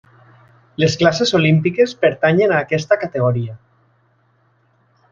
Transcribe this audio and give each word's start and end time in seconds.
Les 0.83 0.95
classes 1.01 1.33
olímpiques 1.41 1.95
pertanyen 2.07 2.57
a 2.57 2.65
aquesta 2.65 3.01
categoria. 3.05 3.57